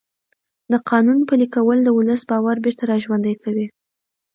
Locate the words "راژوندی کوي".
2.91-3.67